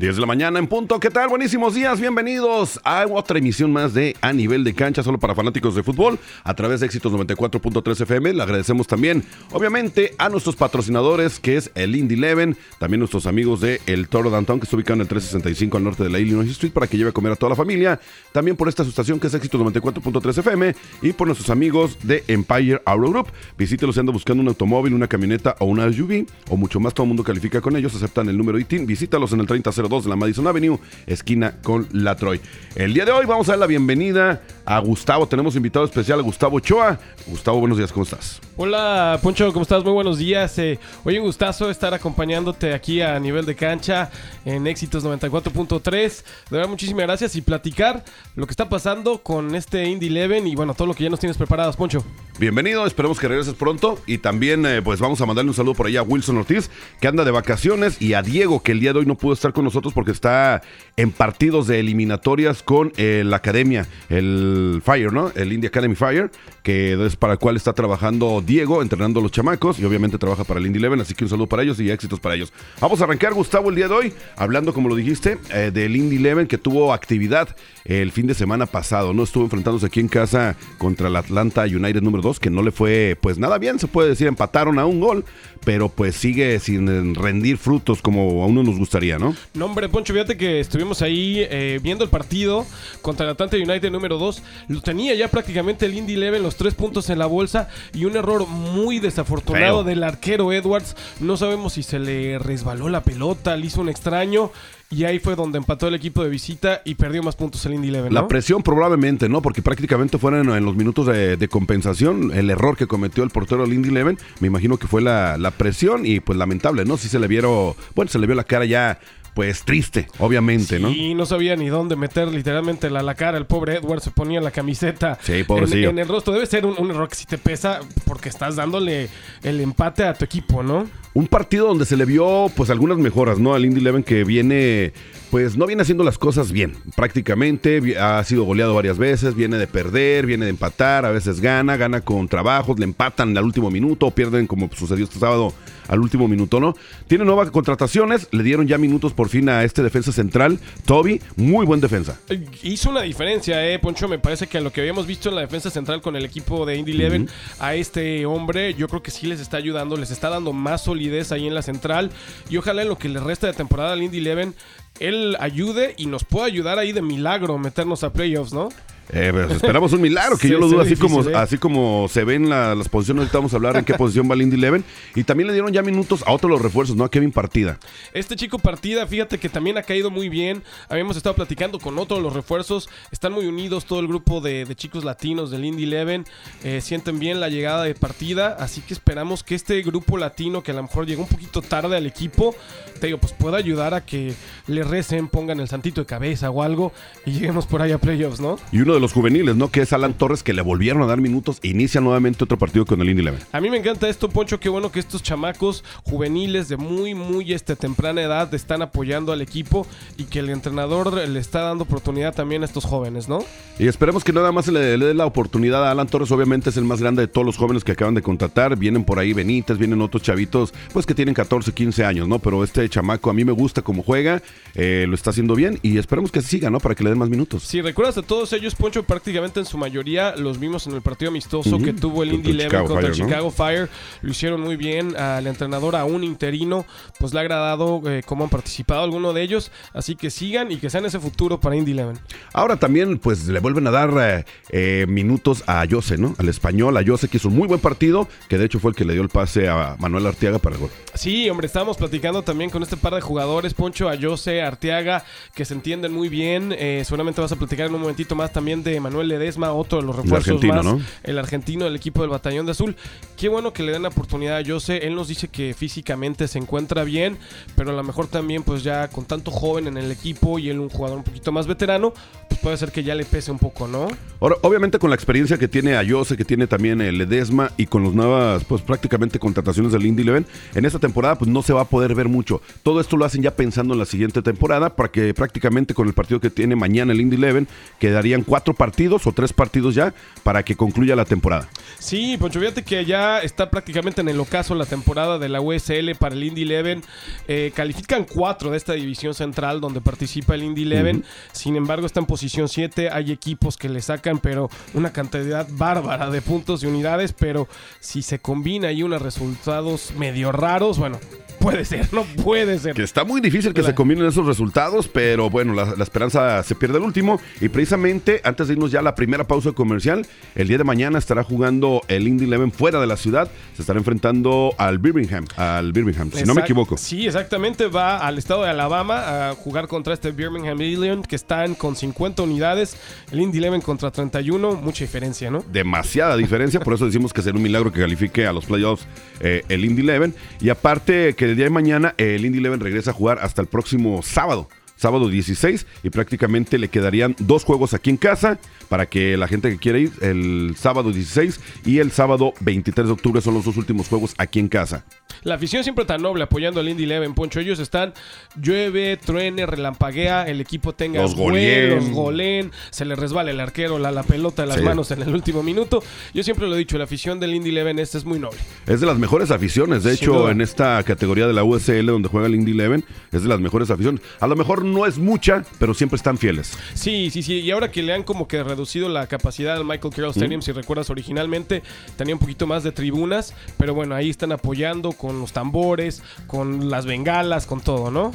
[0.00, 1.00] 10 de la mañana en punto.
[1.00, 1.28] ¿Qué tal?
[1.28, 1.98] Buenísimos días.
[1.98, 6.20] Bienvenidos a otra emisión más de A Nivel de Cancha, solo para fanáticos de fútbol,
[6.44, 8.34] a través de Éxitos 94.3 FM.
[8.34, 13.60] Le agradecemos también, obviamente, a nuestros patrocinadores, que es el Indy Eleven, también nuestros amigos
[13.60, 16.48] de El Toro Downtown, que está ubicado en el 365 al norte de la Illinois
[16.48, 17.98] Street, para que lleve a comer a toda la familia.
[18.30, 22.80] También por esta estación, que es Éxitos 94.3 FM, y por nuestros amigos de Empire
[22.84, 23.32] Auto Group.
[23.58, 27.02] Visítelos si anda buscando un automóvil, una camioneta o una SUV, o mucho más, todo
[27.02, 28.86] el mundo califica con ellos, aceptan el número ITIN.
[28.86, 32.40] Visítalos en el 30 2 de la Madison Avenue, esquina con la Troy.
[32.74, 35.26] El día de hoy vamos a dar la bienvenida a Gustavo.
[35.26, 36.98] Tenemos invitado especial a Gustavo Choa.
[37.26, 38.38] Gustavo, buenos días, ¿cómo estás?
[38.58, 39.82] Hola, Poncho, ¿cómo estás?
[39.82, 40.58] Muy buenos días.
[40.58, 44.10] Eh, un gustazo estar acompañándote aquí a nivel de cancha
[44.44, 45.82] en Éxitos 94.3.
[45.90, 48.04] De verdad, muchísimas gracias y platicar
[48.36, 51.20] lo que está pasando con este Indy Eleven y bueno, todo lo que ya nos
[51.20, 52.04] tienes preparados, Poncho.
[52.38, 55.86] Bienvenido, esperemos que regreses pronto y también eh, pues vamos a mandarle un saludo por
[55.86, 59.00] allá a Wilson Ortiz que anda de vacaciones y a Diego que el día de
[59.00, 60.62] hoy no pudo estar con nosotros porque está
[60.96, 65.32] en partidos de eliminatorias con eh, la academia, el Fire, ¿no?
[65.34, 66.30] El India Academy Fire,
[66.62, 70.44] que es para el cual está trabajando Diego, entrenando a los chamacos y obviamente trabaja
[70.44, 72.52] para el Indy Eleven, así que un saludo para ellos y éxitos para ellos.
[72.80, 76.16] Vamos a arrancar, Gustavo, el día de hoy, hablando, como lo dijiste, eh, del Indy
[76.16, 79.22] Eleven que tuvo actividad el fin de semana pasado, ¿no?
[79.22, 83.16] Estuvo enfrentándose aquí en casa contra el Atlanta United número 2, que no le fue
[83.20, 85.24] pues nada bien, se puede decir, empataron a un gol,
[85.64, 89.34] pero pues sigue sin rendir frutos como a uno nos gustaría, ¿no?
[89.54, 92.66] No, hombre, Poncho, fíjate que estuvimos ahí eh, viendo el partido
[93.02, 94.42] contra el Atlanta United número 2.
[94.68, 98.16] Lo tenía ya prácticamente el Indy Eleven, los tres puntos en la bolsa y un
[98.16, 99.84] error muy desafortunado Feo.
[99.84, 100.96] del arquero Edwards.
[101.20, 104.50] No sabemos si se le resbaló la pelota, le hizo un extraño.
[104.90, 107.88] Y ahí fue donde empató el equipo de visita y perdió más puntos el Indy
[107.88, 108.14] Eleven.
[108.14, 109.42] La presión probablemente, ¿no?
[109.42, 113.66] Porque prácticamente fueron en los minutos de, de compensación el error que cometió el portero
[113.66, 114.18] Lindy Leven.
[114.40, 116.96] Me imagino que fue la, la presión y pues lamentable, ¿no?
[116.96, 118.98] Sí se le vieron, bueno, se le vio la cara ya
[119.38, 120.90] pues triste, obviamente, ¿no?
[120.90, 123.38] Y no sabía ni dónde meter literalmente la, la cara.
[123.38, 126.32] El pobre Edward se ponía la camiseta Sí, en, en el rostro.
[126.32, 129.08] Debe ser un, un error que sí te pesa porque estás dándole
[129.44, 130.88] el empate a tu equipo, ¿no?
[131.14, 133.54] Un partido donde se le vio pues algunas mejoras, ¿no?
[133.54, 134.92] Al Indy Eleven que viene,
[135.30, 136.76] pues no viene haciendo las cosas bien.
[136.96, 141.76] Prácticamente ha sido goleado varias veces, viene de perder, viene de empatar, a veces gana,
[141.76, 145.52] gana con trabajos, le empatan al último minuto, o pierden como sucedió este sábado
[145.88, 146.74] al último minuto, ¿no?
[147.06, 151.66] Tiene nuevas contrataciones, le dieron ya minutos por fin a este defensa central, Toby, muy
[151.66, 152.20] buen defensa.
[152.28, 154.06] Eh, Hizo una diferencia, eh, Poncho.
[154.08, 156.66] Me parece que a lo que habíamos visto en la defensa central con el equipo
[156.66, 157.28] de Indy Eleven,
[157.58, 161.32] a este hombre, yo creo que sí les está ayudando, les está dando más solidez
[161.32, 162.10] ahí en la central.
[162.50, 164.54] Y ojalá en lo que le resta de temporada al Indy Eleven,
[165.00, 168.68] él ayude y nos pueda ayudar ahí de milagro meternos a playoffs, ¿no?
[169.10, 171.32] Eh, pues, esperamos un milagro, que yo lo dudo, así como, ¿eh?
[171.34, 174.34] así como se ven la- las posiciones, ahorita vamos a hablar en qué posición va
[174.34, 174.84] el Indy Eleven.
[175.14, 177.04] Y también le dieron ya minutos a otros los refuerzos, ¿no?
[177.04, 177.78] A Kevin Partida.
[178.12, 180.62] Este chico partida, fíjate que también ha caído muy bien.
[180.90, 182.90] Habíamos estado platicando con otros de los refuerzos.
[183.10, 186.26] Están muy unidos todo el grupo de, de chicos latinos del Indy Eleven.
[186.62, 188.58] Eh, sienten bien la llegada de partida.
[188.60, 191.96] Así que esperamos que este grupo latino, que a lo mejor llegó un poquito tarde
[191.96, 192.54] al equipo,
[192.98, 194.34] te digo, pues pueda ayudar a que
[194.66, 196.92] le recen, pongan el santito de cabeza o algo
[197.24, 198.58] y lleguemos por ahí a playoffs, ¿no?
[198.72, 199.70] Y uno de los juveniles, ¿no?
[199.70, 201.58] Que es Alan Torres, que le volvieron a dar minutos.
[201.62, 203.40] e Inicia nuevamente otro partido con el Indy Eleven.
[203.52, 204.60] A mí me encanta esto, Poncho.
[204.60, 209.40] Qué bueno que estos chamacos juveniles de muy, muy este, temprana edad están apoyando al
[209.40, 213.44] equipo y que el entrenador le está dando oportunidad también a estos jóvenes, ¿no?
[213.78, 216.30] Y esperemos que nada más se le, le dé la oportunidad a Alan Torres.
[216.32, 218.76] Obviamente es el más grande de todos los jóvenes que acaban de contratar.
[218.76, 222.38] Vienen por ahí Benítez, vienen otros chavitos, pues que tienen 14, 15 años, ¿no?
[222.38, 224.42] Pero este chamaco a mí me gusta cómo juega,
[224.74, 226.80] eh, lo está haciendo bien y esperemos que siga, ¿no?
[226.80, 227.62] Para que le den más minutos.
[227.62, 231.30] Si recuerdas a todos ellos, Poncho, prácticamente en su mayoría los vimos en el partido
[231.30, 233.14] amistoso que tuvo el Indy el Eleven contra el.
[233.14, 233.88] Chicago Fire.
[234.22, 235.16] Lo hicieron muy bien.
[235.16, 236.86] Al entrenador, a un interino,
[237.18, 239.70] pues le ha agradado eh, cómo han participado algunos de ellos.
[239.92, 242.18] Así que sigan y que sean ese futuro para Indy Eleven.
[242.52, 246.34] Ahora también, pues le vuelven a dar eh, minutos a Jose, ¿no?
[246.38, 248.96] Al español, a Jose, que hizo un muy buen partido, que de hecho fue el
[248.96, 250.90] que le dio el pase a Manuel Arteaga para el gol.
[251.14, 255.64] Sí, hombre, estábamos platicando también con este par de jugadores, Poncho, a Jose, Arteaga, que
[255.64, 256.74] se entienden muy bien.
[256.76, 260.06] Eh, seguramente vas a platicar en un momentito más también de Manuel Ledesma, otro de
[260.06, 260.84] los refuerzos argentino, más.
[260.84, 261.00] ¿no?
[261.22, 262.96] El argentino del equipo del Batallón de Azul.
[263.38, 264.60] Qué bueno que le den la oportunidad.
[264.60, 267.38] Yo sé, él nos dice que físicamente se encuentra bien,
[267.76, 270.80] pero a lo mejor también, pues ya con tanto joven en el equipo y él
[270.80, 272.12] un jugador un poquito más veterano,
[272.48, 274.08] pues puede ser que ya le pese un poco, ¿no?
[274.40, 278.02] Ahora, obviamente con la experiencia que tiene Ayose, que tiene también el Ledesma y con
[278.02, 281.82] las nuevas, pues prácticamente contrataciones del Indy Leven, en esta temporada pues no se va
[281.82, 282.60] a poder ver mucho.
[282.82, 286.14] Todo esto lo hacen ya pensando en la siguiente temporada para que prácticamente con el
[286.14, 287.68] partido que tiene mañana el Indy Leven
[288.00, 290.12] quedarían cuatro partidos o tres partidos ya
[290.42, 291.68] para que concluya la temporada.
[292.00, 296.14] Sí, Poncho, fíjate que ya está prácticamente en el ocaso la temporada de la USL
[296.18, 297.02] para el Indy Eleven.
[297.46, 301.24] Eh, califican cuatro de esta división central donde participa el Indy Eleven.
[301.52, 303.10] Sin embargo, está en posición 7.
[303.12, 307.32] Hay equipos que le sacan, pero una cantidad bárbara de puntos y unidades.
[307.32, 307.68] Pero
[308.00, 311.20] si se combina ahí unos resultados medio raros, bueno,
[311.58, 312.94] puede ser, no puede ser.
[312.94, 316.74] Que está muy difícil que se combinen esos resultados, pero bueno, la, la, esperanza se
[316.74, 317.40] pierde al último.
[317.60, 321.18] Y precisamente, antes de irnos ya a la primera pausa comercial, el día de mañana
[321.18, 323.50] estará jugando el Indy Eleven fuera de la ciudad.
[323.74, 326.96] Se estará enfrentando al Birmingham, al Birmingham, si no me equivoco.
[326.96, 331.74] Sí, exactamente, va al estado de Alabama a jugar contra este Birmingham Alien, que están
[331.74, 332.96] con 50 unidades.
[333.30, 335.64] El Indy Eleven contra 31, mucha diferencia, ¿no?
[335.70, 339.06] Demasiada diferencia, por eso decimos que será un milagro que califique a los playoffs
[339.40, 340.34] eh, el Indy Eleven.
[340.60, 343.68] Y aparte que el día de mañana el Indy Eleven regresa a jugar hasta el
[343.68, 344.68] próximo sábado
[344.98, 348.58] sábado 16 y prácticamente le quedarían dos juegos aquí en casa
[348.88, 353.12] para que la gente que quiera ir el sábado 16 y el sábado 23 de
[353.12, 355.04] octubre son los dos últimos juegos aquí en casa.
[355.44, 357.60] La afición siempre tan noble apoyando al Indy Eleven, Poncho.
[357.60, 358.12] Ellos están
[358.60, 361.94] llueve, truene, relampaguea, el equipo tenga los goleen.
[361.94, 364.82] los goleen, se le resbala el arquero la, la pelota de las sí.
[364.82, 366.02] manos en el último minuto.
[366.34, 368.58] Yo siempre lo he dicho, la afición del Indy Eleven esta es muy noble.
[368.86, 370.50] Es de las mejores aficiones, de Sin hecho, duda.
[370.50, 373.90] en esta categoría de la USL donde juega el Indy Eleven, es de las mejores
[373.90, 374.20] aficiones.
[374.40, 376.76] A lo mejor no es mucha, pero siempre están fieles.
[376.94, 377.60] Sí, sí, sí.
[377.60, 380.62] Y ahora que le han como que reducido la capacidad al Michael Carroll Stadium, Mm.
[380.62, 381.82] si recuerdas originalmente,
[382.16, 386.90] tenía un poquito más de tribunas, pero bueno, ahí están apoyando con los tambores, con
[386.90, 388.32] las bengalas, con todo, ¿no?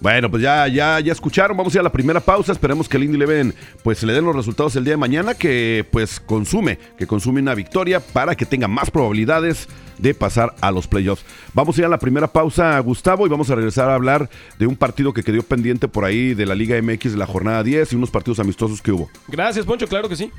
[0.00, 1.56] Bueno, pues ya, ya, ya escucharon.
[1.56, 2.52] Vamos a ir a la primera pausa.
[2.52, 5.34] Esperemos que el Indy Eleven pues le den los resultados el día de mañana.
[5.34, 10.70] Que pues consume, que consume una victoria para que tenga más probabilidades de pasar a
[10.70, 11.24] los playoffs.
[11.54, 14.28] Vamos a ir a la primera pausa, Gustavo, y vamos a regresar a hablar
[14.58, 17.62] de un partido que quedó pendiente por ahí de la Liga MX de la jornada
[17.62, 19.08] 10 y unos partidos amistosos que hubo.
[19.28, 20.30] Gracias, Poncho, claro que sí.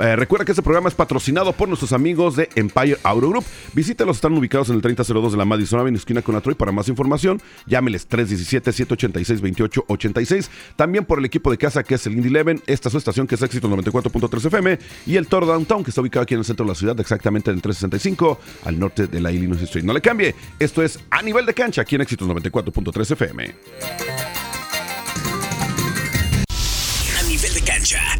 [0.00, 3.44] Eh, recuerda que este programa es patrocinado por nuestros amigos de Empire Auto Group.
[3.74, 6.54] Visítalos, están ubicados en el 3002 de la Madison Avenue, esquina con la Troy.
[6.54, 10.48] Para más información, llámeles 317-786-2886.
[10.76, 13.26] También por el equipo de casa que es el Indy Eleven, esta es su estación
[13.26, 16.46] que es Éxito 94.3 FM y el Toro Downtown que está ubicado aquí en el
[16.46, 19.84] centro de la ciudad, exactamente en el 365 al norte de la Illinois Street.
[19.84, 23.54] No le cambie, esto es a nivel de cancha aquí en Éxitos 94.3 FM.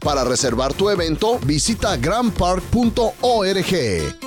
[0.00, 4.25] Para reservar tu evento, visita grandpark.org.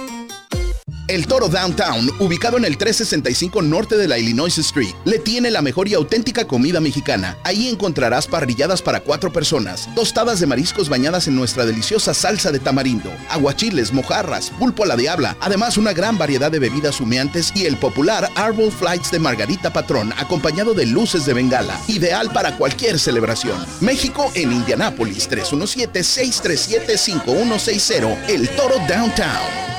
[1.10, 5.64] El Toro Downtown, ubicado en el 365 norte de la Illinois Street, le tiene la
[5.64, 7.36] mejor y auténtica comida mexicana.
[7.44, 12.60] Ahí encontrarás parrilladas para cuatro personas, tostadas de mariscos bañadas en nuestra deliciosa salsa de
[12.60, 17.66] tamarindo, aguachiles, mojarras, pulpo a la diabla, además una gran variedad de bebidas humeantes y
[17.66, 23.00] el popular Arbol Flights de Margarita Patrón, acompañado de luces de bengala, ideal para cualquier
[23.00, 23.58] celebración.
[23.82, 29.79] México en Indianápolis, 317-637-5160, El Toro Downtown.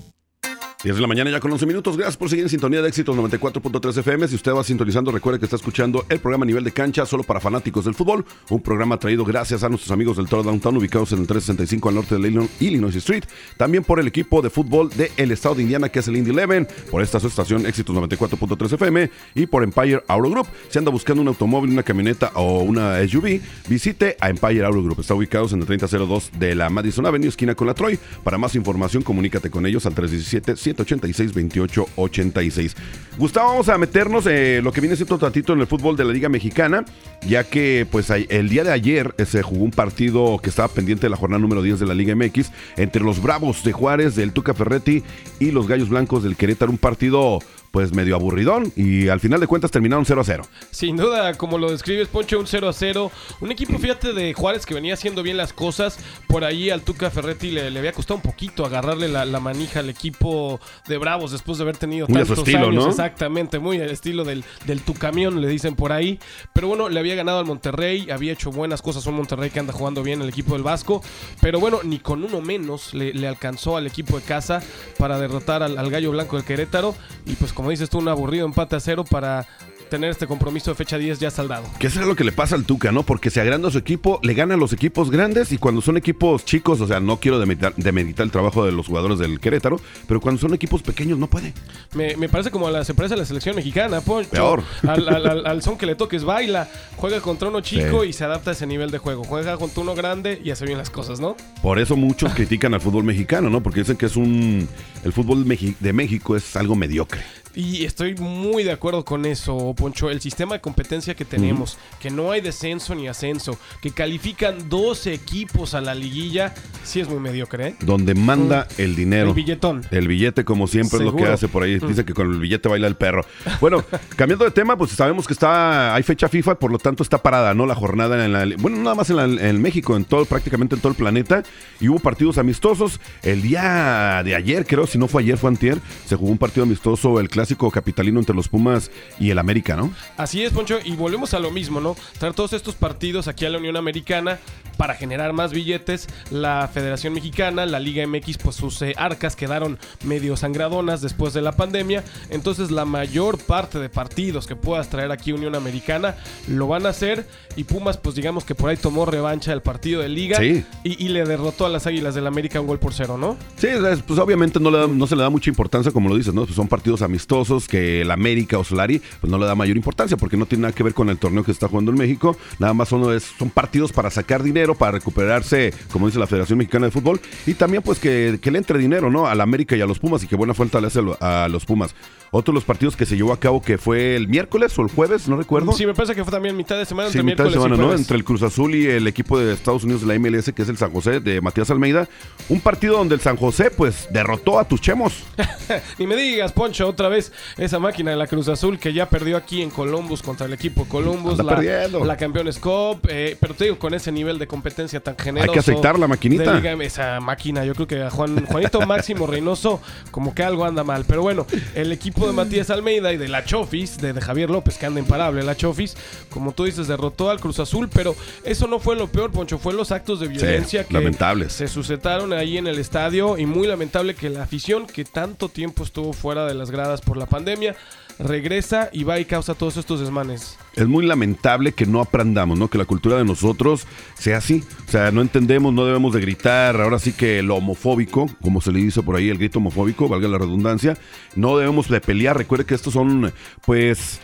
[0.83, 1.95] 10 de la mañana ya con 11 minutos.
[1.95, 4.27] Gracias por seguir en sintonía de éxitos 94.3 FM.
[4.27, 7.39] Si usted va sintonizando, recuerde que está escuchando el programa Nivel de Cancha solo para
[7.39, 8.25] fanáticos del fútbol.
[8.49, 11.95] Un programa traído gracias a nuestros amigos del Toro Downtown, ubicados en el 365 al
[11.95, 13.25] norte de Illinois Street.
[13.57, 16.67] También por el equipo de fútbol del estado de Indiana, que es el Indy Eleven.
[16.89, 19.11] Por esta su estación Éxitos 94.3 FM.
[19.35, 20.47] Y por Empire Auto Group.
[20.69, 25.01] Si anda buscando un automóvil, una camioneta o una SUV, visite a Empire Auto Group.
[25.01, 27.99] Está ubicados en el 3002 de la Madison Avenue, esquina con la Troy.
[28.23, 32.75] Para más información, comunícate con ellos al 317 186 28 86.
[33.17, 36.13] Gustavo, vamos a meternos eh, lo que viene siendo tantito en el fútbol de la
[36.13, 36.85] Liga Mexicana,
[37.27, 41.03] ya que pues el día de ayer eh, se jugó un partido que estaba pendiente
[41.03, 44.31] de la jornada número 10 de la Liga MX entre los Bravos de Juárez del
[44.31, 45.03] Tuca Ferretti
[45.39, 47.39] y los Gallos Blancos del Querétaro, un partido
[47.71, 50.43] pues medio aburridón y al final de cuentas terminaron 0 a 0.
[50.71, 53.11] Sin duda, como lo describes, Poncho, un 0 a 0.
[53.39, 55.97] Un equipo, fíjate, de Juárez que venía haciendo bien las cosas.
[56.27, 60.59] Por ahí al Tuca Ferretti le, había costado un poquito agarrarle la, manija al equipo
[60.87, 62.75] de Bravos después de haber tenido muy tantos estilo, años.
[62.83, 62.89] ¿no?
[62.89, 66.19] Exactamente, muy al estilo del, del Tucamión, le dicen por ahí.
[66.53, 69.05] Pero bueno, le había ganado al Monterrey, había hecho buenas cosas.
[69.07, 71.01] Un Monterrey que anda jugando bien el equipo del Vasco.
[71.39, 74.61] Pero bueno, ni con uno menos le, alcanzó al equipo de casa
[74.97, 76.95] para derrotar al, al Gallo Blanco del Querétaro.
[77.25, 79.45] Y pues, como dices tú, un aburrido empate a cero para
[79.91, 81.65] tener este compromiso de fecha 10 ya saldado.
[81.77, 83.03] Que es lo que le pasa al Tuca, ¿no?
[83.03, 86.43] Porque se agranda su equipo, le gana a los equipos grandes y cuando son equipos
[86.43, 90.41] chicos, o sea, no quiero demeritar, el trabajo de los jugadores del Querétaro, pero cuando
[90.41, 91.53] son equipos pequeños no puede.
[91.93, 94.31] Me, parece como a las empresas de la selección mexicana, Poncho.
[94.31, 94.63] Peor.
[94.87, 98.65] Al, son que le toques, baila, juega contra uno chico y se adapta a ese
[98.65, 99.23] nivel de juego.
[99.23, 101.35] Juega contra uno grande y hace bien las cosas, ¿no?
[101.61, 103.61] Por eso muchos critican al fútbol mexicano, ¿no?
[103.61, 104.67] Porque dicen que es un...
[105.03, 107.21] El fútbol de México es algo mediocre.
[107.55, 110.09] Y estoy muy de acuerdo con eso, Poncho.
[110.09, 115.13] El sistema de competencia que tenemos, que no hay descenso ni ascenso, que califican 12
[115.13, 116.53] equipos a la liguilla,
[116.83, 117.67] sí es muy mediocre.
[117.69, 117.75] ¿eh?
[117.81, 119.29] Donde manda el dinero.
[119.29, 119.85] El billetón.
[119.91, 121.79] El billete, como siempre, es lo que hace por ahí.
[121.79, 123.25] Dice que con el billete baila el perro.
[123.59, 123.83] Bueno,
[124.15, 127.53] cambiando de tema, pues sabemos que está hay fecha FIFA, por lo tanto está parada,
[127.53, 127.65] ¿no?
[127.65, 128.47] La jornada en la.
[128.57, 131.43] Bueno, nada más en, México, en todo, prácticamente en todo el planeta.
[131.79, 132.99] Y hubo partidos amistosos.
[133.23, 136.63] El día de ayer, creo, si no fue ayer, fue antier, se jugó un partido
[136.63, 139.91] amistoso, el clásico capitalino entre los Pumas y el América, ¿no?
[140.15, 141.95] Así es, Poncho, y volvemos a lo mismo, ¿no?
[142.19, 144.37] Traer todos estos partidos aquí a la Unión Americana
[144.81, 146.07] para generar más billetes.
[146.31, 151.41] La Federación Mexicana, la Liga MX, pues sus eh, arcas quedaron medio sangradonas después de
[151.43, 152.03] la pandemia.
[152.31, 156.15] Entonces la mayor parte de partidos que puedas traer aquí Unión Americana
[156.47, 157.27] lo van a hacer.
[157.55, 160.65] Y Pumas, pues digamos que por ahí tomó revancha del partido de Liga sí.
[160.83, 163.37] y, le derrotó a las Águilas del América un gol por cero, ¿no?
[163.57, 163.67] Sí,
[164.07, 166.45] pues obviamente no, le no se le da mucha importancia, como lo dices, ¿no?
[166.45, 170.17] Pues son partidos amistosos que el América o Solari pues no le da mayor importancia
[170.17, 172.35] porque no tiene nada que ver con el torneo que está jugando en México.
[172.57, 176.85] Nada más son, son partidos para sacar dinero, para recuperarse, como dice la Federación Mexicana
[176.85, 179.27] de Fútbol, y también pues que, le entre dinero, ¿no?
[179.27, 181.95] Al América y a los Pumas y que buena falta le hace a los Pumas.
[182.33, 184.87] Otro de los partidos que se llevó a cabo que fue el miércoles o el
[184.89, 185.73] jueves, no recuerdo.
[185.73, 187.09] Sí, me parece que fue también mitad de semana.
[187.09, 187.93] Sí, entre mitad de semana, ¿no?
[187.93, 190.69] Entre el Cruz Azul y el equipo de Estados Unidos de la MLS, que es
[190.69, 192.07] el San José de Matías Almeida.
[192.47, 195.25] Un partido donde el San José, pues, derrotó a, tus chemos.
[195.99, 199.35] Ni me digas, Poncho, otra vez esa máquina de la Cruz Azul que ya perdió
[199.35, 202.05] aquí en Columbus contra el equipo Columbus, Anda la, perdiendo.
[202.05, 205.51] la Campeones Cup, eh, pero te digo, con ese nivel de competencia tan generoso.
[205.51, 206.53] Hay que aceptar la maquinita.
[206.53, 210.85] Liga esa máquina, yo creo que a Juan, Juanito Máximo Reynoso como que algo anda
[210.85, 211.03] mal.
[211.05, 211.45] Pero bueno,
[211.75, 214.99] el equipo de Matías Almeida y de la Chofis, de, de Javier López, que anda
[214.99, 215.95] imparable, la Chofis,
[216.29, 219.73] como tú dices, derrotó al Cruz Azul, pero eso no fue lo peor, Poncho, fue
[219.73, 221.53] los actos de violencia que lamentables.
[221.53, 225.83] se suscitaron ahí en el estadio y muy lamentable que la afición que tanto tiempo
[225.83, 227.75] estuvo fuera de las gradas por la pandemia
[228.23, 230.57] regresa y va y causa todos estos desmanes.
[230.75, 232.69] Es muy lamentable que no aprendamos, ¿no?
[232.69, 234.63] Que la cultura de nosotros sea así.
[234.87, 236.79] O sea, no entendemos, no debemos de gritar.
[236.79, 240.27] Ahora sí que lo homofóbico, como se le dice por ahí, el grito homofóbico, valga
[240.27, 240.97] la redundancia,
[241.35, 242.37] no debemos de pelear.
[242.37, 243.33] Recuerde que estos son,
[243.65, 244.21] pues,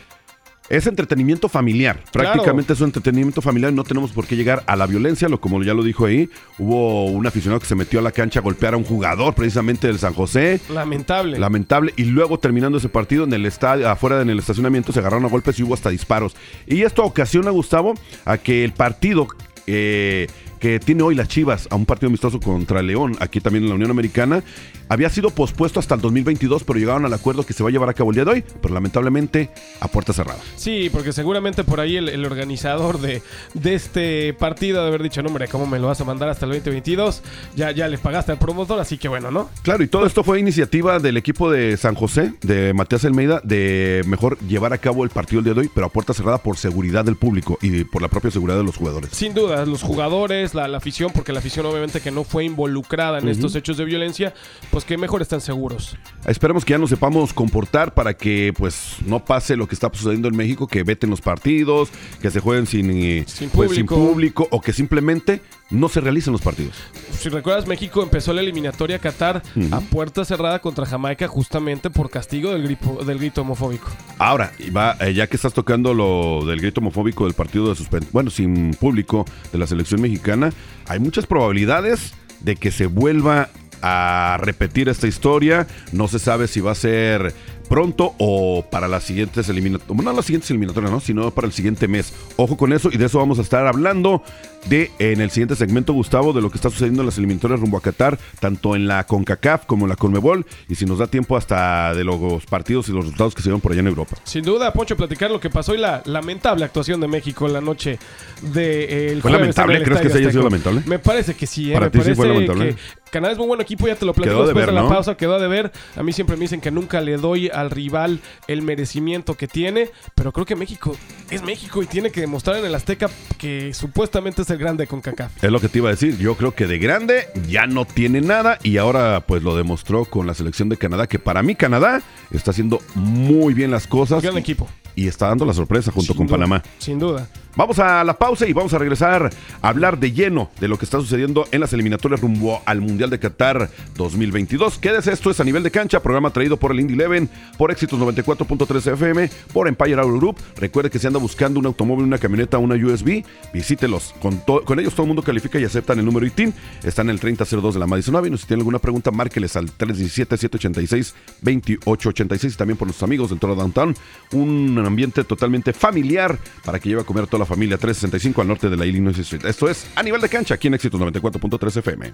[0.70, 2.04] es entretenimiento familiar.
[2.12, 2.32] Claro.
[2.32, 3.72] Prácticamente es un entretenimiento familiar.
[3.74, 5.30] No tenemos por qué llegar a la violencia.
[5.30, 8.40] Lo, como ya lo dijo ahí, hubo un aficionado que se metió a la cancha
[8.40, 10.60] a golpear a un jugador, precisamente del San José.
[10.70, 11.40] Lamentable.
[11.40, 11.94] Lamentable.
[11.96, 15.30] Y luego terminando ese partido en el estadio, afuera en el estacionamiento, se agarraron a
[15.30, 16.36] golpes y hubo hasta disparos.
[16.66, 17.94] Y esto ocasiona, Gustavo,
[18.26, 19.28] a que el partido
[19.68, 20.28] eh,
[20.60, 23.76] que tiene hoy las Chivas a un partido amistoso contra León, aquí también en la
[23.76, 24.44] Unión Americana,
[24.90, 27.90] había sido pospuesto hasta el 2022, pero llegaron al acuerdo que se va a llevar
[27.90, 30.40] a cabo el día de hoy, pero lamentablemente a puerta cerrada.
[30.56, 33.22] Sí, porque seguramente por ahí el, el organizador de,
[33.54, 36.46] de este partido de haber dicho, no, hombre, ¿cómo me lo vas a mandar hasta
[36.46, 37.22] el 2022?
[37.56, 39.50] Ya, ya le pagaste al promotor, así que bueno, ¿no?
[39.64, 44.04] Claro, y todo esto fue iniciativa del equipo de San José, de Matías Almeida, de
[44.08, 46.58] mejor llevar a cabo el partido el día de hoy, pero a puerta cerrada por
[46.58, 49.10] seguridad del público y por la propia seguridad de los jugadores.
[49.12, 53.20] Sin duda, los jugadores, la, la afición, porque la afición obviamente que no fue involucrada
[53.20, 54.34] en estos hechos de violencia,
[54.72, 55.98] pues que mejor están seguros.
[56.26, 60.28] Esperemos que ya nos sepamos comportar para que pues no pase lo que está sucediendo
[60.28, 61.90] en México, que veten los partidos,
[62.22, 64.48] que se jueguen sin, eh, Sin pues, sin público.
[64.52, 66.76] o que simplemente no se realicen los partidos.
[67.12, 72.10] Si recuerdas, México empezó la eliminatoria a Qatar a puerta cerrada contra Jamaica justamente por
[72.10, 73.88] castigo del, gripo, del grito homofóbico.
[74.18, 78.12] Ahora, va, eh, ya que estás tocando lo del grito homofóbico del partido de suspensión,
[78.14, 80.54] bueno, sin público de la selección mexicana,
[80.88, 83.50] hay muchas probabilidades de que se vuelva
[83.82, 85.68] a repetir esta historia.
[85.92, 87.34] No se sabe si va a ser
[87.68, 91.00] pronto o para las siguientes eliminatorias, bueno, no las siguientes eliminatorias, ¿no?
[91.00, 92.14] sino para el siguiente mes.
[92.38, 94.24] Ojo con eso y de eso vamos a estar hablando
[94.70, 97.78] de en el siguiente segmento, Gustavo, de lo que está sucediendo en las eliminatorias rumbo
[97.78, 101.38] a Qatar, tanto en la CONCACAF como en la CONMEBOL, y si nos da tiempo
[101.38, 104.18] hasta de los partidos y los resultados que se dieron por allá en Europa.
[104.24, 107.62] Sin duda, Poncho, platicar lo que pasó y la lamentable actuación de México en la
[107.62, 108.00] noche
[108.42, 109.76] de el ¿Fue jueves lamentable?
[109.76, 110.82] en el ¿Crees que sí haya sido lamentable?
[110.86, 111.74] Me parece que sí, ¿eh?
[111.74, 112.76] Para me ti sí fue lamentable.
[112.76, 112.82] que
[113.12, 114.84] Canadá es muy buen equipo, ya te lo platico Quedó de después de, ver, la
[114.84, 114.90] ¿no?
[114.90, 115.72] pausa, quedó a deber.
[115.96, 119.90] A mí siempre me dicen que nunca le doy al rival el merecimiento que tiene,
[120.16, 120.96] pero creo que México
[121.30, 125.02] es México y tiene que demostrar en el Azteca que supuestamente es el grande con
[125.02, 125.44] CACAF.
[125.44, 126.18] Es lo que te iba a decir.
[126.18, 130.28] Yo creo que de grande ya no tiene nada y ahora pues lo demostró con
[130.28, 134.22] la selección de Canadá, que para mí Canadá está haciendo muy bien las cosas.
[134.22, 134.68] Gran y, equipo.
[134.96, 136.64] Y está dando la sorpresa junto Sin con duda, Panamá.
[136.80, 137.28] Sin duda.
[137.58, 139.32] Vamos a la pausa y vamos a regresar
[139.64, 143.10] a hablar de lleno de lo que está sucediendo en las eliminatorias rumbo al Mundial
[143.10, 144.78] de Qatar 2022.
[144.78, 148.00] Quédese, esto es a nivel de cancha, programa traído por el Indy Eleven, por Éxitos
[148.00, 150.38] 94.3 FM, por Empire Auto Group.
[150.58, 154.14] Recuerde que si anda buscando un automóvil, una camioneta, una USB, visítelos.
[154.22, 156.54] Con, con ellos todo el mundo califica y aceptan el número ITIN.
[156.84, 158.38] Están en el 3002 de la Madison Avenue.
[158.38, 163.96] Si tienen alguna pregunta, márqueles al 317-786-2886 y también por nuestros amigos del Toro Downtown.
[164.34, 168.70] Un ambiente totalmente familiar para que lleve a comer toda la familia 365 al norte
[168.70, 169.46] de la Illinois Street.
[169.46, 172.14] Esto es a nivel de cancha aquí en Éxitos 94.3 FM.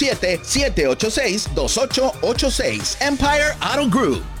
[0.01, 2.97] 317-786-2886.
[3.01, 4.40] Empire Auto Group.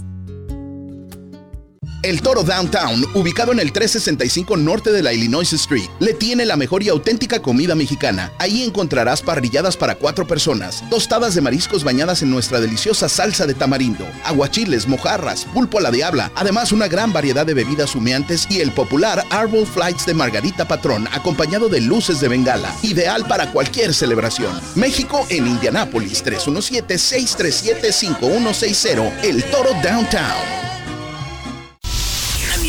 [2.03, 6.55] El Toro Downtown, ubicado en el 365 norte de la Illinois Street, le tiene la
[6.55, 8.33] mejor y auténtica comida mexicana.
[8.39, 13.53] Ahí encontrarás parrilladas para cuatro personas, tostadas de mariscos bañadas en nuestra deliciosa salsa de
[13.53, 18.61] tamarindo, aguachiles, mojarras, pulpo a la diabla, además una gran variedad de bebidas humeantes y
[18.61, 23.93] el popular Arbol Flights de Margarita Patrón, acompañado de luces de bengala, ideal para cualquier
[23.93, 24.59] celebración.
[24.73, 30.61] México en Indianápolis, 317-637-5160, El Toro Downtown.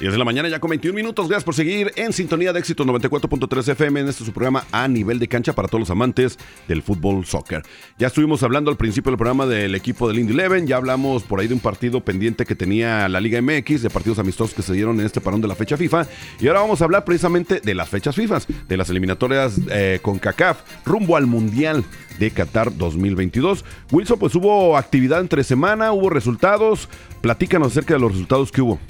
[0.00, 1.28] 10 de la mañana ya con 21 minutos.
[1.28, 5.18] Gracias por seguir en sintonía de éxitos 94.3 FM en este su programa a nivel
[5.18, 7.62] de cancha para todos los amantes del fútbol soccer.
[7.98, 10.66] Ya estuvimos hablando al principio del programa del equipo del Indy Eleven.
[10.66, 14.18] Ya hablamos por ahí de un partido pendiente que tenía la Liga MX, de partidos
[14.18, 16.06] amistosos que se dieron en este parón de la fecha FIFA.
[16.40, 20.18] Y ahora vamos a hablar precisamente de las fechas FIFA, de las eliminatorias eh, con
[20.18, 21.84] CACAF rumbo al Mundial
[22.18, 23.66] de Qatar 2022.
[23.92, 26.88] Wilson, pues hubo actividad entre semana, hubo resultados.
[27.20, 28.80] Platícanos acerca de los resultados que hubo.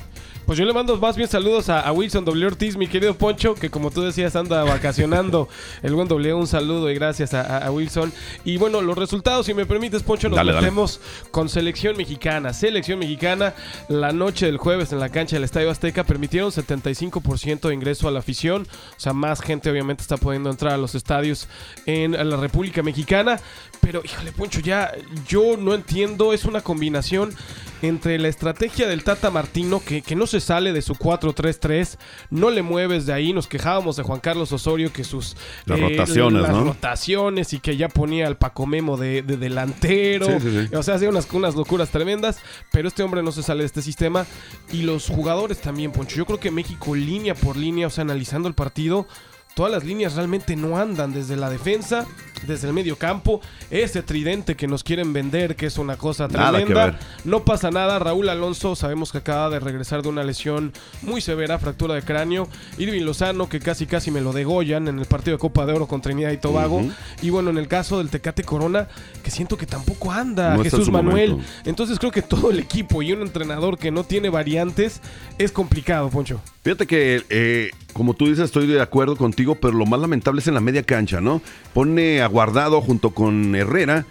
[0.50, 2.44] Pues yo le mando más bien saludos a, a Wilson W.
[2.44, 5.48] Ortiz, mi querido Poncho, que como tú decías anda vacacionando.
[5.84, 8.12] El buen W, un saludo y gracias a, Wilson.
[8.44, 10.62] Y bueno, los resultados, si me permites, Poncho, nos Dale, dale.
[10.62, 12.52] metemos con selección mexicana.
[12.52, 13.54] Selección mexicana,
[13.88, 18.10] la noche del jueves en la cancha del Estadio Azteca permitieron 75% de ingreso a
[18.10, 18.66] la afición.
[18.96, 21.46] O sea, más gente obviamente está pudiendo entrar a los estadios
[21.86, 23.38] en la República Mexicana.
[23.80, 24.90] Pero, híjole, Poncho, ya
[25.28, 26.32] yo no entiendo.
[26.32, 27.36] Es una combinación
[27.82, 31.96] entre la estrategia del Tata Martino, que, que no se sale de su 4-3-3,
[32.30, 33.32] no le mueves de ahí.
[33.32, 36.64] Nos quejábamos de Juan Carlos Osorio que sus eh, Las rotaciones, las ¿no?
[36.64, 40.26] rotaciones y que ya ponía al Paco Memo de, de delantero.
[40.26, 40.74] Sí, sí, sí.
[40.74, 42.38] O sea, hacía unas, unas locuras tremendas,
[42.70, 44.26] pero este hombre no se sale de este sistema.
[44.72, 46.16] Y los jugadores también, Poncho.
[46.16, 49.06] Yo creo que México, línea por línea, o sea, analizando el partido,
[49.54, 52.06] todas las líneas realmente no andan desde la defensa,
[52.46, 53.40] desde el medio campo.
[53.70, 56.98] Ese tridente que nos quieren vender, que es una cosa tremenda.
[57.24, 57.98] No pasa nada.
[57.98, 62.48] Raúl Alonso, sabemos que acaba de regresar de una lesión muy severa, fractura de cráneo.
[62.78, 65.86] Irving Lozano, que casi casi me lo degollan en el partido de Copa de Oro
[65.86, 66.82] con Trinidad y Tobago.
[67.22, 68.88] Y bueno, en el caso del Tecate Corona,
[69.22, 71.32] que siento que tampoco anda No Jesús Manuel.
[71.32, 71.52] momento.
[71.64, 75.00] Entonces creo que todo el equipo y un entrenador que no tiene variantes
[75.38, 76.40] es complicado, Poncho.
[76.62, 80.48] Fíjate que, eh, como tú dices, estoy de acuerdo contigo, pero lo más lamentable es
[80.48, 81.40] en la media cancha, ¿no?
[81.74, 84.06] Pone a Guardado junto con Herrera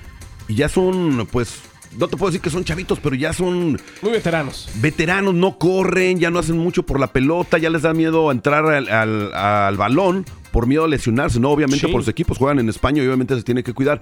[0.47, 1.61] y ya son, pues,
[1.97, 4.69] no te puedo decir que son chavitos, pero ya son Muy veteranos.
[4.75, 8.65] veteranos, no corren, ya no hacen mucho por la pelota, ya les da miedo entrar
[8.67, 11.49] al, al- al balón por miedo a lesionarse, ¿no?
[11.51, 11.91] Obviamente Sí.
[11.91, 13.99] por los equipos juegan en España y obviamente se tiene que cuidar.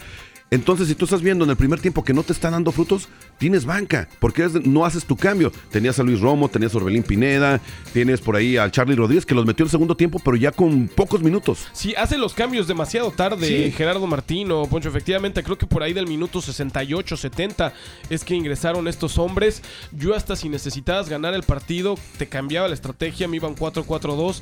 [0.50, 3.10] Entonces, si tú estás viendo en el primer tiempo que no te está dando frutos,
[3.38, 5.52] tienes banca, porque no haces tu cambio.
[5.72, 7.60] Tenías a Luis Romo, tenías a Orbelín Pineda,
[7.92, 10.88] tienes por ahí al Charlie Rodríguez, que los metió el segundo tiempo, pero ya con
[10.88, 11.68] pocos minutos.
[11.74, 13.72] Si hace los cambios demasiado tarde, Sí.
[13.74, 17.74] Gerardo Martino, Poncho, efectivamente, creo que por ahí del minuto 68, 70
[18.10, 19.62] es que ingresaron estos hombres.
[19.92, 24.42] Yo hasta si necesitabas ganar el partido, te cambiaba la estrategia, me iban 4-4-2.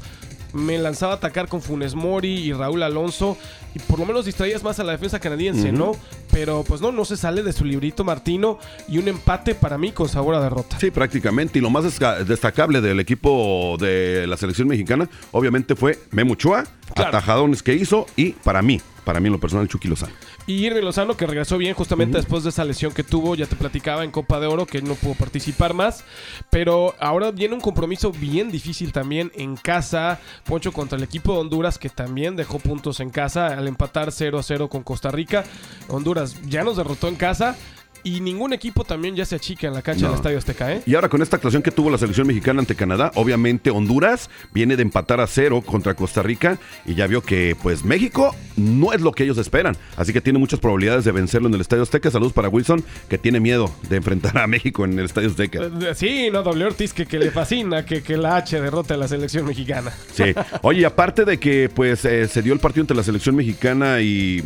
[0.55, 3.37] Me lanzaba a atacar con Funes Mori y Raúl Alonso
[3.75, 5.91] y por lo menos distraías más a la defensa canadiense, ¿no?
[6.31, 9.91] Pero pues no, no se sale de su librito Martino y un empate para mí
[9.91, 10.79] con sabor a derrota.
[10.79, 11.59] Sí, prácticamente.
[11.59, 11.83] Y lo más
[12.25, 16.63] destacable del equipo de la selección mexicana, obviamente, fue Memo Claro.
[16.95, 20.13] atajadones que hizo y para mí, para mí en lo personal, Chucky Lozano.
[20.47, 23.55] Y Irving Lozano, que regresó bien justamente después de esa lesión que tuvo, ya te
[23.55, 26.03] platicaba en Copa de Oro, que no pudo participar más.
[26.51, 30.19] Pero ahora viene un compromiso bien difícil también en casa.
[30.43, 34.37] Poncho contra el equipo de Honduras, que también dejó puntos en casa al empatar 0
[34.37, 35.43] a 0 con Costa Rica.
[35.87, 37.55] Honduras ya nos derrotó en casa.
[38.05, 40.09] Y ningún equipo también ya se achica en la cancha No.
[40.09, 40.81] del Estadio Azteca, ¿eh?
[40.85, 44.75] Y ahora con esta actuación que tuvo la selección mexicana ante Canadá, obviamente Honduras viene
[44.77, 49.01] de empatar a cero contra Costa Rica y ya vio que pues México no es
[49.01, 49.75] lo que ellos esperan.
[49.97, 52.11] Así que tiene muchas probabilidades de vencerlo en el Estadio Azteca.
[52.11, 55.59] Saludos para Wilson, que tiene miedo de enfrentar a México en el Estadio Azteca.
[55.63, 58.97] Eh, Sí, no, doble Ortiz, que, que le fascina que, que la H derrote a
[58.97, 59.91] la selección mexicana.
[60.13, 60.25] Sí.
[60.61, 64.43] Oye, aparte de que pues eh, se dio el partido entre la selección mexicana y,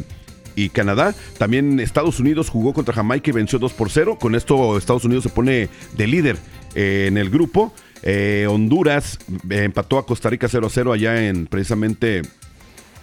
[0.55, 4.17] y Canadá, también Estados Unidos jugó contra Jamaica y venció 2 por 0.
[4.19, 6.37] Con esto Estados Unidos se pone de líder
[6.75, 7.73] eh, en el grupo.
[8.01, 12.21] Eh, Honduras eh, empató a Costa Rica 0 a 0 allá en precisamente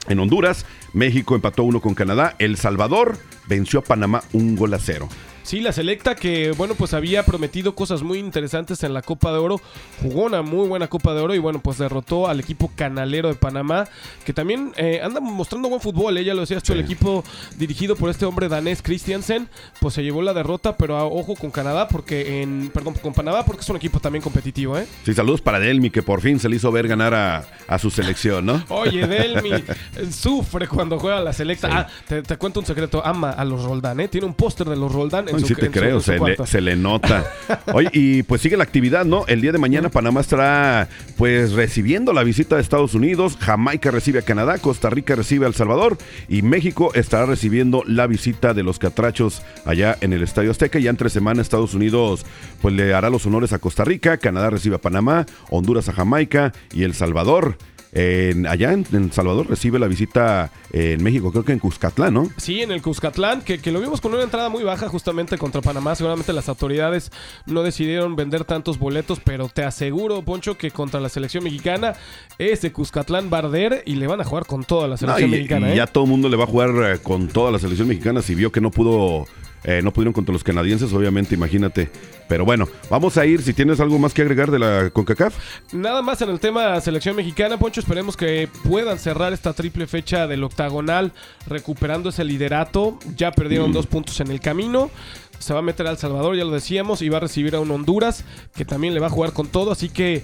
[0.09, 0.67] en Honduras.
[0.93, 2.35] México empató 1 con Canadá.
[2.39, 5.09] El Salvador venció a Panamá un gol a 0.
[5.47, 9.39] Sí, la selecta que, bueno, pues había prometido cosas muy interesantes en la Copa de
[9.39, 9.61] Oro.
[10.03, 13.37] Jugó una muy buena Copa de Oro y, bueno, pues derrotó al equipo canalero de
[13.37, 13.87] Panamá,
[14.25, 16.19] que también eh, anda mostrando buen fútbol.
[16.19, 17.23] Ella lo decías tú, el equipo
[17.57, 19.49] dirigido por este hombre danés Christiansen,
[19.81, 23.45] pues se llevó la derrota, pero a ojo con Canadá, porque en, perdón, con Panamá,
[23.45, 24.89] porque es un equipo también competitivo, ¿eh?
[25.05, 27.91] Sí, saludos para Delmi, que por fin se le hizo ver ganar a, a su
[27.91, 28.65] selección, ¿no?
[28.69, 29.65] Oye, Delmi eh,
[30.11, 31.69] sufre cuando juega la selecta.
[31.71, 33.01] Ah, te, te cuento un secreto.
[33.07, 34.09] Ama a los Roldán, ¿eh?
[34.09, 36.13] Tiene un póster de los Roldán en Su sí te en creo, en su se
[36.13, 36.47] le, cuarto.
[36.47, 37.25] se le nota.
[37.73, 39.25] Oye, y pues sigue la actividad, ¿no?
[39.27, 44.21] El día de mañana Panamá estará pues recibiendo la visita de Estados Unidos, Jamaica recibe
[44.21, 48.63] a Canadá, Costa Rica recibe a El Salvador y México estará recibiendo la visita de
[48.63, 50.79] los catrachos allá en el Estadio Azteca.
[50.79, 52.27] Ya entre semana Estados Unidos
[52.61, 56.53] pues le hará los honores a Costa Rica, Canadá recibe a Panamá, Honduras a Jamaica
[56.73, 57.57] y El Salvador.
[57.93, 62.13] En- allá en, en Salvador recibe la visita eh, en México, creo que en Cuscatlán,
[62.15, 62.29] ¿no?
[62.37, 65.61] Sí, en el Cuscatlán, que, que lo vimos con una entrada muy baja justamente contra
[65.63, 65.95] Panamá.
[65.95, 67.11] Seguramente las autoridades
[67.47, 71.95] no decidieron vender tantos boletos, pero te aseguro, Poncho, que contra la selección mexicana,
[72.39, 75.29] ese Cuscatlán va a arder y le van a jugar con toda la No, selección
[75.31, 75.69] y, mexicana.
[75.69, 75.77] y ¿eh?
[75.77, 78.35] ya todo el mundo le va a jugar eh, con toda la selección mexicana si
[78.35, 79.27] vio que no pudo,
[79.65, 81.91] eh, no pudieron contra los canadienses, obviamente, imagínate.
[82.29, 85.35] Pero bueno, vamos a ir, si tienes algo más que agregar de la CONCACAF.
[85.73, 87.81] Nada más en el tema selección mexicana, Poncho.
[87.81, 91.13] Esperemos que puedan cerrar esta triple fecha del octagonal,
[91.47, 92.99] recuperando ese liderato.
[93.17, 94.91] Ya perdieron dos puntos en el camino.
[95.39, 97.61] Se va a meter a El Salvador, ya lo decíamos, y va a recibir a
[97.61, 99.71] un Honduras, que también le va a jugar con todo.
[99.71, 100.23] Así que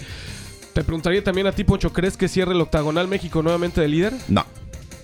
[0.73, 4.15] te preguntaría también a ti, Poncho, ¿crees que cierre el octagonal México nuevamente de líder?
[4.29, 4.45] No.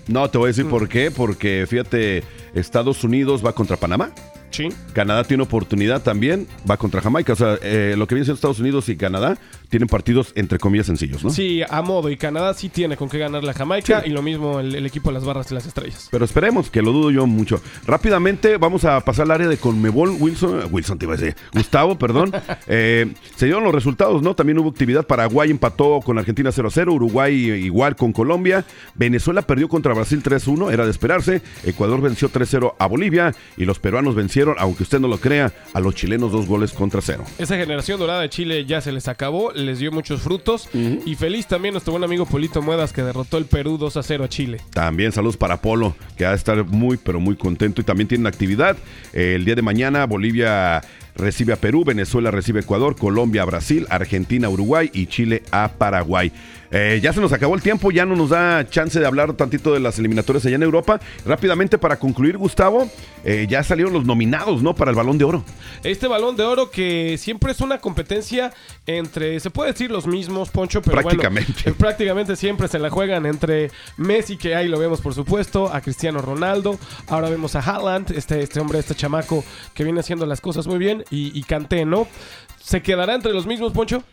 [0.09, 0.55] No, te voy a Mm.
[0.55, 1.11] decir por qué.
[1.11, 4.11] Porque fíjate, Estados Unidos va contra Panamá.
[4.51, 4.69] Sí.
[4.93, 7.33] Canadá tiene oportunidad también, va contra Jamaica.
[7.33, 9.37] O sea, eh, lo que viene siendo Estados Unidos y Canadá
[9.69, 11.29] tienen partidos entre comillas sencillos, ¿no?
[11.29, 12.09] Sí, a modo.
[12.09, 14.01] Y Canadá sí tiene con qué ganarle a Jamaica.
[14.01, 14.09] Sí.
[14.09, 16.07] Y lo mismo el, el equipo de las barras y las estrellas.
[16.11, 17.61] Pero esperemos, que lo dudo yo mucho.
[17.85, 20.17] Rápidamente vamos a pasar al área de Conmebol.
[20.19, 22.31] Wilson, Wilson te iba a decir, Gustavo, perdón.
[22.71, 24.35] Eh, se dieron los resultados, ¿no?
[24.35, 25.07] También hubo actividad.
[25.07, 28.63] Paraguay empató con Argentina 0-0, Uruguay igual con Colombia.
[28.95, 31.41] Venezuela perdió contra Brasil 3-1, era de esperarse.
[31.63, 35.79] Ecuador venció 3-0 a Bolivia y los peruanos vencieron, aunque usted no lo crea, a
[35.79, 37.23] los chilenos dos goles contra cero.
[37.37, 40.69] Esa generación dorada de Chile ya se les acabó, les dio muchos frutos.
[40.73, 44.23] Y feliz también nuestro buen amigo Polito Muedas que derrotó el Perú 2 a 0
[44.23, 44.61] a Chile.
[44.71, 48.27] También saludos para Polo, que va a estar muy, pero muy contento y también tiene
[48.27, 48.77] actividad.
[49.13, 50.81] Eh, el día de mañana Bolivia
[51.19, 55.43] recibe a Perú, Venezuela recibe a Ecuador, Colombia a Brasil, Argentina a Uruguay y Chile
[55.51, 56.31] a Paraguay.
[56.71, 59.73] Eh, ya se nos acabó el tiempo, ya no nos da chance de hablar tantito
[59.73, 60.99] de las eliminatorias allá en Europa.
[61.25, 62.89] Rápidamente para concluir, Gustavo,
[63.23, 64.75] eh, ya salieron los nominados, ¿no?
[64.75, 65.43] Para el Balón de Oro.
[65.83, 68.53] Este balón de oro que siempre es una competencia
[68.85, 71.53] entre, se puede decir los mismos, Poncho, pero Prácticamente.
[71.53, 75.73] bueno, eh, prácticamente siempre se la juegan entre Messi, que ahí lo vemos por supuesto,
[75.73, 76.77] a Cristiano Ronaldo,
[77.07, 80.77] ahora vemos a Haaland, este, este hombre, este chamaco que viene haciendo las cosas muy
[80.77, 82.07] bien, y, Kanté, ¿no?
[82.61, 84.03] ¿Se quedará entre los mismos, Poncho?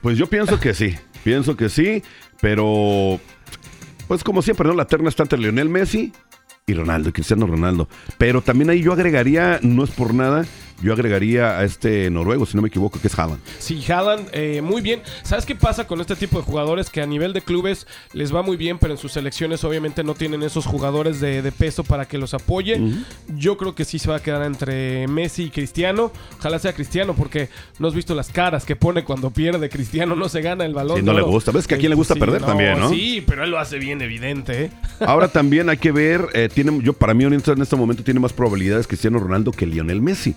[0.00, 2.02] Pues yo pienso que sí, pienso que sí,
[2.40, 3.18] pero
[4.08, 4.74] pues como siempre, ¿no?
[4.74, 6.12] La terna está entre Lionel Messi
[6.66, 7.88] y Ronaldo, Cristiano Ronaldo.
[8.18, 10.44] Pero también ahí yo agregaría, no es por nada,
[10.80, 13.40] yo agregaría a este noruego, si no me equivoco, que es Haaland.
[13.58, 15.02] Sí, Haaland, eh, muy bien.
[15.22, 16.90] ¿Sabes qué pasa con este tipo de jugadores?
[16.90, 20.14] Que a nivel de clubes les va muy bien, pero en sus selecciones obviamente no
[20.14, 23.04] tienen esos jugadores de, de peso para que los apoyen.
[23.36, 26.12] Yo creo que sí se va a quedar entre Messi y Cristiano.
[26.38, 30.28] Ojalá sea Cristiano, porque no has visto las caras que pone cuando pierde Cristiano, no
[30.28, 30.98] se gana el balón.
[30.98, 31.52] Sí, no le gusta.
[31.52, 32.90] ¿Ves que a quién le gusta Sí, perder también, no?
[32.90, 34.70] Sí, pero él lo hace bien evidente, ¿eh?
[35.00, 38.32] Ahora también hay que ver, eh, tiene, yo para mí en este momento tiene más
[38.32, 40.34] probabilidades Cristiano Ronaldo que Lionel Messi.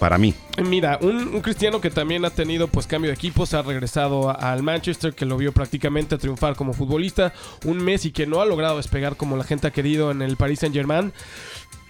[0.00, 0.34] Para mí.
[0.64, 5.12] Mira, un, cristiano que también ha tenido pues cambio de equipos, ha regresado al Manchester,
[5.12, 7.34] que lo vio prácticamente triunfar como futbolista.
[7.66, 10.60] Un Messi que no ha logrado despegar como la gente ha querido en el Paris
[10.60, 11.12] Saint Germain.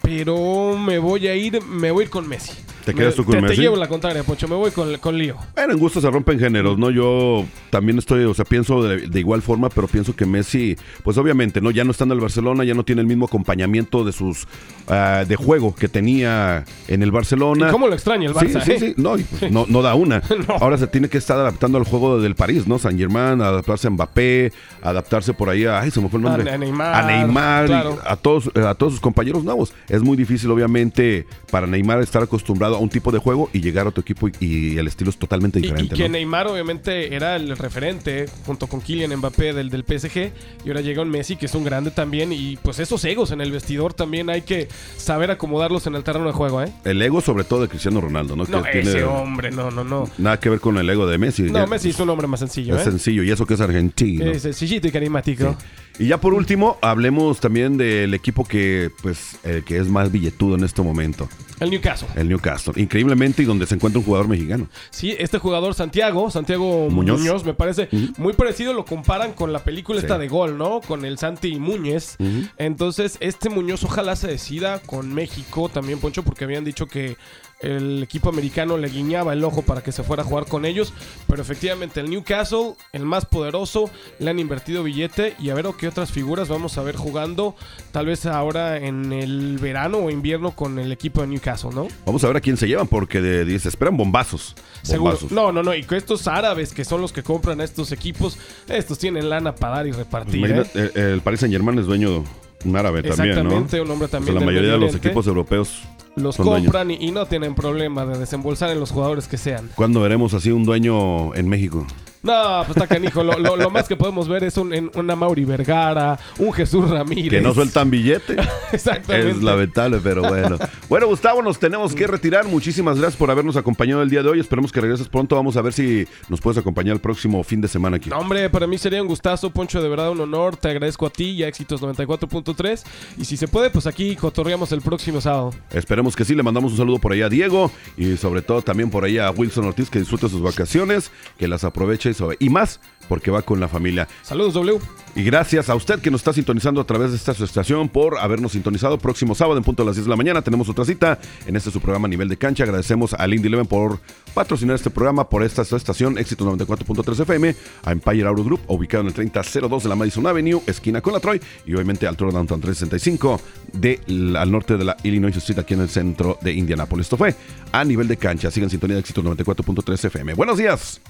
[0.02, 2.52] Pero me voy a ir, me voy a ir con Messi.
[2.84, 3.56] ¿Te quedas tú con te, Messi?
[3.56, 5.36] Te llevo la contraria, Poncho, me voy con, con Lío.
[5.54, 6.90] Bueno, en gusto se rompen géneros, ¿no?
[6.90, 11.18] Yo también estoy, o sea, pienso de, de igual forma, pero pienso que Messi, pues
[11.18, 11.70] obviamente, ¿no?
[11.70, 14.48] Ya no está en el Barcelona, ya no tiene el mismo acompañamiento de sus,
[14.88, 17.68] ah, de juego que tenía en el Barcelona.
[17.68, 18.78] ¿Y cómo lo extraña el Barça, Sí, sí, eh?
[18.80, 20.22] sí, no, pues no, no da una.
[20.48, 20.54] No.
[20.58, 22.78] Ahora se tiene que estar adaptando al juego del París, ¿no?
[22.78, 26.50] San Germán, adaptarse a Mbappé, adaptarse por ahí a, ay, se me fue el nombre.
[26.50, 27.98] A- Neymar, A Neymar, claro.
[28.06, 29.74] a todos, a todos sus compañeros nuevos.
[29.90, 33.86] Es muy difícil, obviamente, para Neymar estar acostumbrado a un tipo de juego y llegar
[33.86, 35.96] a otro equipo y, y el estilo es totalmente Y, y diferente.
[35.96, 36.08] que ¿no?
[36.10, 40.30] Neymar obviamente era el referente junto con Kylian Mbappé del, del PSG
[40.64, 43.40] y ahora llega un Messi que es un grande también y pues esos egos en
[43.40, 46.72] el vestidor también hay que saber acomodarlos en el terreno de juego, ¿eh?
[46.84, 48.44] El ego, sobre todo, de Cristiano Ronaldo, ¿no?
[48.44, 50.08] No, que ese tiene hombre, no, no, no.
[50.18, 51.42] nada que ver con el ego de Messi.
[51.44, 52.90] No, Ya- Messi es un hombre más sencillo, Es ¿eh?
[52.90, 54.24] sencillo, y eso que es argentino.
[54.30, 55.56] Es sencillito y carismático.
[56.00, 60.54] Y ya por último, hablemos también del equipo que, pues, el que es más billetudo
[60.54, 61.28] en este momento,
[61.60, 62.08] El Newcastle.
[62.16, 62.72] el Newcastle.
[62.76, 64.66] Increíblemente, y donde se encuentra un jugador mexicano.
[64.90, 67.20] Sí, este jugador Santiago, Santiago Muñoz.
[67.20, 70.06] Muñoz, me parece muy parecido, lo comparan con la película Sí.
[70.06, 70.80] esta de Gol, ¿no?
[70.80, 72.16] Con el Santi Muñez.
[72.56, 77.16] Entonces, este Muñoz ojalá se decida con México también, Poncho, porque habían dicho que
[77.60, 80.94] el equipo americano le guiñaba el ojo para que se fuera a jugar con ellos,
[81.26, 85.86] pero efectivamente el Newcastle, el más poderoso, le han invertido billete y a ver qué
[85.88, 87.54] otras figuras vamos a ver jugando,
[87.92, 91.88] tal vez ahora en el verano o invierno con el equipo de Newcastle, ¿no?
[92.06, 94.54] Vamos a ver a quién se llevan, porque de, de- se esperan bombazos.
[94.82, 95.12] Seguro.
[95.12, 95.32] Bombazos.
[95.32, 95.74] No, no, no.
[95.74, 99.76] Y que estos árabes que son los que compran estos equipos, estos tienen lana para
[99.76, 100.36] dar y repartir.
[100.36, 100.38] ¿eh?
[100.38, 102.24] Imagina- el, el Paris Saint Germain es dueño
[102.64, 103.40] un árabe también, ¿no?
[103.40, 105.82] Exactamente, un hombre O sea, también la del mayoría de los equipos europeos
[106.16, 109.70] Los compran y, y no tienen problema de desembolsar en los jugadores que sean.
[109.74, 111.86] ¿Cuándo veremos así un dueño en México?
[112.22, 113.24] No, pues está canijo.
[113.24, 116.90] Lo, lo- lo más que podemos ver es un, en- una Mauri Vergara, un Jesús
[116.90, 117.30] Ramírez.
[117.30, 118.36] Que no sueltan billete.
[118.72, 119.30] Exactamente.
[119.30, 120.58] Es lamentable, pero bueno.
[120.90, 122.48] Bueno, Gustavo, nos tenemos que retirar.
[122.48, 124.40] Muchísimas gracias por habernos acompañado el día de hoy.
[124.40, 125.36] Esperemos que regreses pronto.
[125.36, 128.10] Vamos a ver si nos puedes acompañar el próximo fin de semana aquí.
[128.10, 130.56] No, hombre, para mí sería un gustazo, Poncho, de verdad un honor.
[130.56, 132.82] Te agradezco a ti y a Éxitos 94.3.
[133.18, 135.54] Y si se puede, pues aquí cotorreamos el próximo sábado.
[135.70, 136.34] Esperemos que sí.
[136.34, 139.30] Le mandamos un saludo por allá a Diego y sobre todo también por allá a
[139.30, 143.68] Wilson Ortiz que disfrute sus vacaciones, que las aproveche y más porque va con la
[143.68, 144.08] familia.
[144.22, 144.80] Saludos, W.
[145.16, 148.52] Y gracias a usted que nos está sintonizando a través de esta estación por habernos
[148.52, 148.96] sintonizado.
[148.96, 151.70] Próximo sábado en punto a las 10 de la mañana tenemos otra cita en este
[151.72, 152.62] su programa Nivel de Cancha.
[152.62, 153.98] Agradecemos a Lindy Leven por
[154.34, 159.08] patrocinar este programa, por esta estación Éxito 94.3 FM, a Empire Auto Group, ubicado en
[159.08, 162.60] el 3002 de la Madison Avenue, esquina con la Troy, y obviamente al Toro Downtown
[162.60, 163.40] 365
[163.72, 167.06] de, la- al norte de la Illinois Street, aquí en el centro de Indianápolis.
[167.06, 167.34] Esto fue
[167.72, 168.50] a Nivel de Cancha.
[168.50, 170.34] Sigan sintonía de Éxito 94.3 FM.
[170.34, 171.00] Buenos días.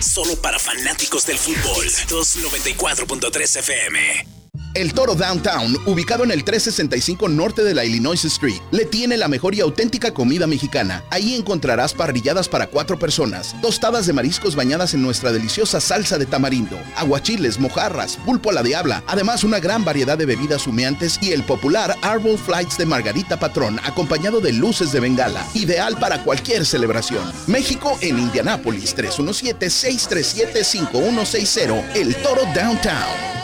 [0.00, 1.86] Solo para fanáticos del fútbol.
[1.86, 4.43] 294.3 FM.
[4.74, 9.28] El Toro Downtown, ubicado en el 365 norte de la Illinois Street, le tiene la
[9.28, 11.04] mejor y auténtica comida mexicana.
[11.10, 16.26] Ahí encontrarás parrilladas para cuatro personas, tostadas de mariscos bañadas en nuestra deliciosa salsa de
[16.26, 21.30] tamarindo, aguachiles, mojarras, pulpo a la diabla, además una gran variedad de bebidas humeantes y
[21.30, 26.66] el popular Arbol Flights de Margarita Patrón, acompañado de luces de bengala, ideal para cualquier
[26.66, 27.32] celebración.
[27.46, 33.43] México en Indianápolis, 317-637-5160, El Toro Downtown.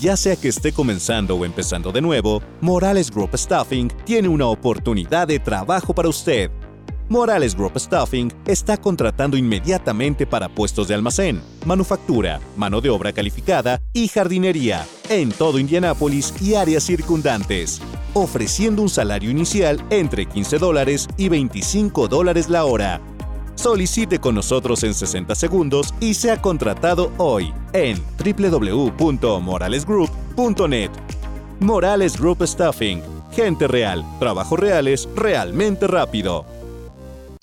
[0.00, 5.28] Ya sea que esté comenzando o empezando de nuevo, Morales Group Staffing tiene una oportunidad
[5.28, 6.50] de trabajo para usted.
[7.08, 13.80] Morales Group Staffing está contratando inmediatamente para puestos de almacén, manufactura, mano de obra calificada
[13.92, 17.80] y jardinería en todo Indianápolis y áreas circundantes,
[18.12, 23.00] ofreciendo un salario inicial entre 15 dólares y 25 dólares la hora.
[23.54, 30.90] Solicite con nosotros en 60 segundos y sea contratado hoy en www.moralesgroup.net.
[31.60, 33.02] Morales Group Staffing.
[33.32, 36.55] Gente real, trabajos reales, realmente rápido.